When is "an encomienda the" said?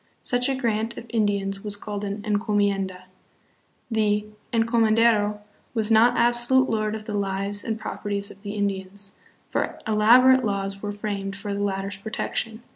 2.03-4.25